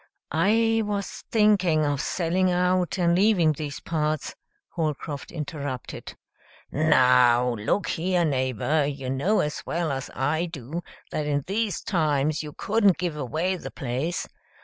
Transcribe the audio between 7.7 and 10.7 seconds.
here, neighbor, you know as well as I